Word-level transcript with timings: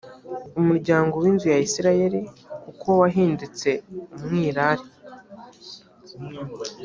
umuryango 0.61 1.13
w 1.23 1.25
inzu 1.31 1.47
ya 1.53 1.59
isirayeli 1.67 2.19
kuko 2.63 2.87
wahindutse 3.01 3.69
umwirare 4.23 4.85